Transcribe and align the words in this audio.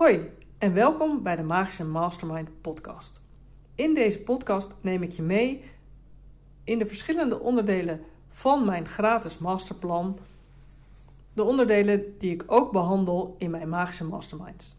Hoi 0.00 0.30
en 0.58 0.74
welkom 0.74 1.22
bij 1.22 1.36
de 1.36 1.42
Magische 1.42 1.84
Mastermind 1.84 2.60
podcast. 2.60 3.20
In 3.74 3.94
deze 3.94 4.20
podcast 4.20 4.74
neem 4.80 5.02
ik 5.02 5.12
je 5.12 5.22
mee 5.22 5.64
in 6.64 6.78
de 6.78 6.86
verschillende 6.86 7.40
onderdelen 7.40 8.00
van 8.28 8.64
mijn 8.64 8.88
gratis 8.88 9.38
masterplan. 9.38 10.18
De 11.32 11.42
onderdelen 11.42 12.14
die 12.18 12.32
ik 12.32 12.44
ook 12.46 12.72
behandel 12.72 13.34
in 13.38 13.50
mijn 13.50 13.68
Magische 13.68 14.04
Masterminds. 14.04 14.76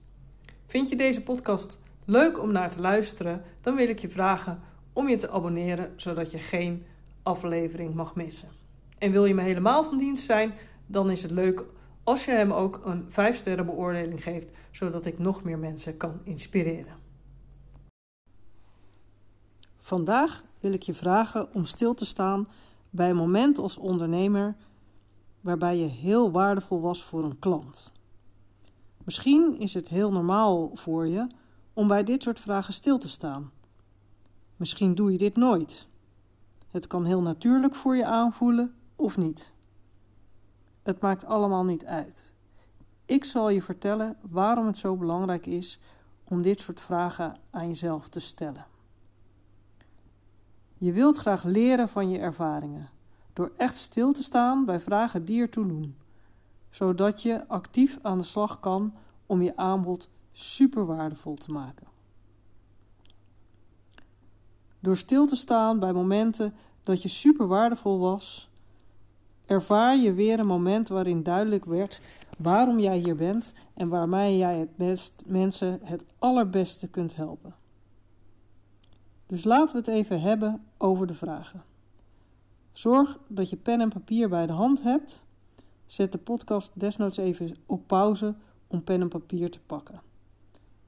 Vind 0.66 0.90
je 0.90 0.96
deze 0.96 1.24
podcast 1.24 1.78
leuk 2.06 2.40
om 2.40 2.52
naar 2.52 2.72
te 2.72 2.80
luisteren? 2.80 3.44
Dan 3.62 3.76
wil 3.76 3.90
ik 3.90 4.00
je 4.00 4.10
vragen 4.10 4.62
om 4.94 5.10
je 5.10 5.18
te 5.18 5.30
abonneren 5.30 5.94
zodat 5.96 6.32
je 6.32 6.40
geen 6.40 6.86
aflevering 7.24 7.94
mag 7.94 8.16
missen. 8.16 8.50
En 8.98 9.12
wil 9.12 9.26
je 9.26 9.34
me 9.34 9.42
helemaal 9.42 9.84
van 9.84 9.98
dienst 9.98 10.26
zijn, 10.26 10.54
dan 10.86 11.12
is 11.12 11.22
het 11.22 11.32
leuk 11.32 11.64
als 12.04 12.26
je 12.26 12.32
hem 12.32 12.52
ook 12.52 12.82
een 12.86 13.06
5 13.10 13.38
sterren 13.38 13.66
beoordeling 13.66 14.24
geeft, 14.24 14.52
zodat 14.72 15.06
ik 15.06 15.20
nog 15.20 15.44
meer 15.44 15.60
mensen 15.60 15.98
kan 15.98 16.20
inspireren. 16.24 17.00
Vandaag 19.78 20.44
wil 20.60 20.74
ik 20.74 20.84
je 20.84 20.94
vragen 20.94 21.54
om 21.54 21.66
stil 21.66 21.94
te 21.94 22.06
staan 22.06 22.48
bij 22.90 23.10
een 23.10 23.16
moment 23.16 23.58
als 23.58 23.78
ondernemer 23.78 24.56
waarbij 25.42 25.78
je 25.78 25.88
heel 25.88 26.32
waardevol 26.32 26.82
was 26.82 27.04
voor 27.04 27.24
een 27.24 27.40
klant. 27.40 27.92
Misschien 29.04 29.60
is 29.60 29.74
het 29.74 29.90
heel 29.90 30.12
normaal 30.12 30.72
voor 30.74 31.08
je 31.08 31.28
om 31.74 31.88
bij 31.88 32.04
dit 32.04 32.24
soort 32.24 32.40
vragen 32.40 32.74
stil 32.74 32.98
te 32.98 33.10
staan. 33.10 33.52
Misschien 34.56 34.96
doe 34.96 35.12
je 35.12 35.18
dit 35.18 35.36
nooit. 35.36 35.88
Het 36.72 36.88
kan 36.88 37.06
heel 37.06 37.22
natuurlijk 37.22 37.76
voor 37.76 37.96
je 37.96 38.06
aanvoelen 38.06 38.74
of 38.96 39.18
niet. 39.18 39.52
Het 40.82 41.02
maakt 41.02 41.26
allemaal 41.26 41.64
niet 41.64 41.86
uit. 41.86 42.32
Ik 43.06 43.24
zal 43.24 43.50
je 43.50 43.62
vertellen 43.62 44.18
waarom 44.22 44.66
het 44.66 44.78
zo 44.78 44.96
belangrijk 44.96 45.46
is 45.46 45.80
om 46.24 46.42
dit 46.42 46.60
soort 46.60 46.82
vragen 46.82 47.38
aan 47.50 47.68
jezelf 47.68 48.10
te 48.10 48.20
stellen. 48.20 48.66
Je 50.78 50.92
wilt 50.92 51.18
graag 51.18 51.44
leren 51.44 51.90
van 51.90 52.10
je 52.10 52.20
ervaringen 52.20 52.90
door 53.34 53.52
echt 53.58 53.78
stil 53.78 54.14
te 54.14 54.24
staan 54.24 54.66
bij 54.66 54.80
vragen 54.80 55.26
die 55.26 55.42
ertoe 55.42 55.68
doen, 55.68 55.96
zodat 56.70 57.22
je 57.22 57.48
actief 57.48 58.00
aan 58.02 58.18
de 58.18 58.24
slag 58.24 58.60
kan 58.60 58.94
om 59.26 59.42
je 59.42 59.58
aanbod 59.58 60.10
super 60.32 60.86
waardevol 60.86 61.36
te 61.36 61.52
maken. 61.52 61.88
Door 64.80 64.98
stil 64.98 65.28
te 65.28 65.36
staan 65.36 65.80
bij 65.80 65.94
momenten 65.94 66.54
dat 66.84 67.02
je 67.02 67.08
super 67.08 67.48
waardevol 67.48 68.00
was, 68.00 68.50
ervaar 69.52 69.98
je 69.98 70.14
weer 70.14 70.40
een 70.40 70.46
moment 70.46 70.88
waarin 70.88 71.24
duidelijk 71.24 71.66
werd 71.66 72.02
waarom 72.38 72.80
jij 72.80 72.98
hier 72.98 73.16
bent 73.16 73.54
en 73.74 73.90
waarmee 73.90 74.38
jij 74.38 74.58
het 74.58 74.76
best 74.76 75.24
mensen 75.28 75.80
het 75.84 76.04
allerbeste 76.20 76.88
kunt 76.88 77.16
helpen. 77.16 77.56
Dus 79.28 79.44
laten 79.44 79.72
we 79.72 79.78
het 79.78 79.88
even 79.88 80.22
hebben 80.22 80.64
over 80.78 81.08
de 81.08 81.14
vragen. 81.14 81.64
Zorg 82.72 83.20
dat 83.28 83.50
je 83.50 83.56
pen 83.56 83.82
en 83.82 83.90
papier 83.90 84.30
bij 84.30 84.48
de 84.48 84.54
hand 84.54 84.84
hebt. 84.84 85.24
Zet 85.86 86.12
de 86.12 86.18
podcast 86.18 86.80
desnoods 86.80 87.18
even 87.18 87.56
op 87.66 87.88
pauze 87.88 88.36
om 88.68 88.84
pen 88.84 89.02
en 89.02 89.10
papier 89.10 89.52
te 89.52 89.60
pakken. 89.66 90.02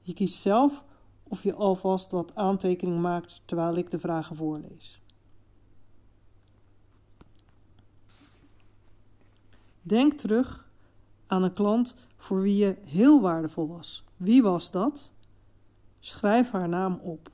Je 0.02 0.12
kiest 0.12 0.40
zelf 0.40 0.82
of 1.22 1.42
je 1.42 1.54
alvast 1.54 2.10
wat 2.10 2.34
aantekening 2.34 3.00
maakt 3.00 3.42
terwijl 3.44 3.76
ik 3.76 3.90
de 3.90 3.98
vragen 3.98 4.36
voorlees. 4.36 5.00
Denk 9.86 10.12
terug 10.12 10.68
aan 11.26 11.42
een 11.42 11.52
klant 11.52 11.94
voor 12.16 12.40
wie 12.40 12.56
je 12.56 12.76
heel 12.84 13.20
waardevol 13.20 13.68
was. 13.68 14.04
Wie 14.16 14.42
was 14.42 14.70
dat? 14.70 15.12
Schrijf 16.00 16.50
haar 16.50 16.68
naam 16.68 17.00
op. 17.02 17.30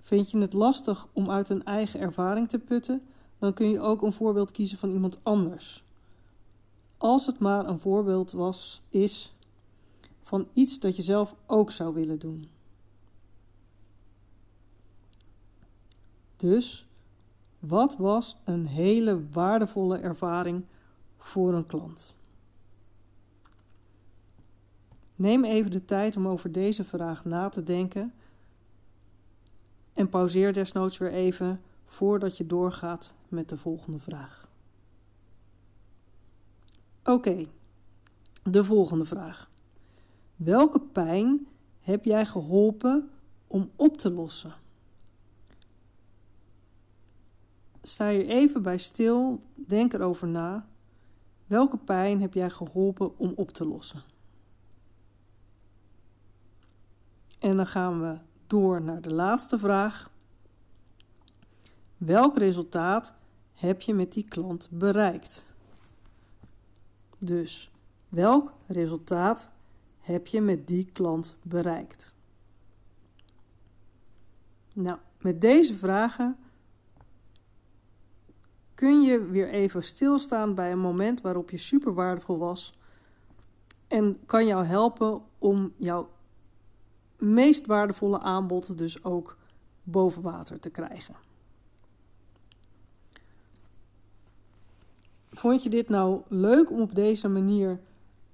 Vind 0.00 0.30
je 0.30 0.38
het 0.38 0.52
lastig 0.52 1.06
om 1.12 1.30
uit 1.30 1.50
een 1.50 1.64
eigen 1.64 2.00
ervaring 2.00 2.48
te 2.48 2.58
putten? 2.58 3.02
Dan 3.38 3.52
kun 3.52 3.70
je 3.70 3.80
ook 3.80 4.02
een 4.02 4.12
voorbeeld 4.12 4.50
kiezen 4.50 4.78
van 4.78 4.90
iemand 4.90 5.18
anders. 5.22 5.84
Als 6.96 7.26
het 7.26 7.38
maar 7.38 7.66
een 7.66 7.78
voorbeeld 7.78 8.32
was, 8.32 8.82
is 8.88 9.34
van 10.22 10.48
iets 10.52 10.78
dat 10.78 10.96
je 10.96 11.02
zelf 11.02 11.34
ook 11.46 11.70
zou 11.70 11.94
willen 11.94 12.18
doen. 12.18 12.48
Dus 16.36 16.86
wat 17.60 17.96
was 17.96 18.36
een 18.44 18.66
hele 18.66 19.28
waardevolle 19.32 19.98
ervaring 19.98 20.64
voor 21.18 21.54
een 21.54 21.66
klant? 21.66 22.14
Neem 25.16 25.44
even 25.44 25.70
de 25.70 25.84
tijd 25.84 26.16
om 26.16 26.28
over 26.28 26.52
deze 26.52 26.84
vraag 26.84 27.24
na 27.24 27.48
te 27.48 27.62
denken 27.62 28.12
en 29.92 30.08
pauzeer 30.08 30.52
desnoods 30.52 30.98
weer 30.98 31.12
even 31.12 31.60
voordat 31.86 32.36
je 32.36 32.46
doorgaat 32.46 33.14
met 33.28 33.48
de 33.48 33.56
volgende 33.56 33.98
vraag. 33.98 34.48
Oké, 37.04 37.46
de 38.42 38.64
volgende 38.64 39.04
vraag. 39.04 39.50
Welke 40.36 40.80
pijn 40.80 41.46
heb 41.80 42.04
jij 42.04 42.26
geholpen 42.26 43.10
om 43.46 43.70
op 43.76 43.96
te 43.96 44.10
lossen? 44.10 44.54
Sta 47.82 48.08
je 48.08 48.26
even 48.26 48.62
bij 48.62 48.78
stil, 48.78 49.42
denk 49.54 49.92
erover 49.92 50.28
na. 50.28 50.68
Welke 51.46 51.76
pijn 51.76 52.20
heb 52.20 52.34
jij 52.34 52.50
geholpen 52.50 53.18
om 53.18 53.32
op 53.36 53.50
te 53.50 53.64
lossen? 53.64 54.02
En 57.38 57.56
dan 57.56 57.66
gaan 57.66 58.00
we 58.00 58.18
door 58.46 58.82
naar 58.82 59.00
de 59.00 59.12
laatste 59.12 59.58
vraag. 59.58 60.10
Welk 61.96 62.38
resultaat 62.38 63.14
heb 63.52 63.80
je 63.80 63.94
met 63.94 64.12
die 64.12 64.24
klant 64.24 64.68
bereikt? 64.70 65.44
Dus 67.18 67.70
welk 68.08 68.52
resultaat 68.66 69.50
heb 69.98 70.26
je 70.26 70.40
met 70.40 70.66
die 70.66 70.84
klant 70.92 71.36
bereikt? 71.42 72.14
Nou, 74.72 74.98
met 75.18 75.40
deze 75.40 75.74
vragen 75.74 76.36
kun 78.80 79.02
je 79.02 79.26
weer 79.26 79.48
even 79.48 79.82
stilstaan 79.82 80.54
bij 80.54 80.72
een 80.72 80.78
moment 80.78 81.20
waarop 81.20 81.50
je 81.50 81.58
super 81.58 81.94
waardevol 81.94 82.38
was 82.38 82.78
en 83.88 84.18
kan 84.26 84.46
jou 84.46 84.64
helpen 84.64 85.22
om 85.38 85.72
jouw 85.76 86.08
meest 87.16 87.66
waardevolle 87.66 88.18
aanbod 88.18 88.78
dus 88.78 89.04
ook 89.04 89.36
boven 89.82 90.22
water 90.22 90.60
te 90.60 90.70
krijgen. 90.70 91.14
Vond 95.30 95.62
je 95.62 95.70
dit 95.70 95.88
nou 95.88 96.22
leuk 96.28 96.70
om 96.70 96.80
op 96.80 96.94
deze 96.94 97.28
manier 97.28 97.80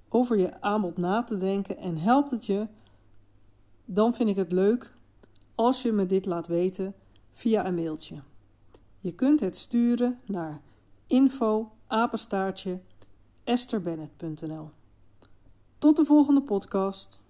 over 0.08 0.38
je 0.38 0.60
aanbod 0.60 0.96
na 0.96 1.22
te 1.22 1.38
denken 1.38 1.76
en 1.76 1.96
helpt 1.96 2.30
het 2.30 2.46
je? 2.46 2.66
Dan 3.84 4.14
vind 4.14 4.28
ik 4.28 4.36
het 4.36 4.52
leuk 4.52 4.94
als 5.54 5.82
je 5.82 5.92
me 5.92 6.06
dit 6.06 6.26
laat 6.26 6.46
weten 6.46 6.94
via 7.32 7.66
een 7.66 7.74
mailtje. 7.74 8.22
Je 9.06 9.15
kunt 9.15 9.41
het 9.41 9.56
sturen 9.56 10.21
naar 10.25 10.61
info 11.06 11.71
apenstaartje 11.87 12.81
Tot 15.78 15.97
de 15.97 16.05
volgende 16.05 16.43
podcast. 16.43 17.21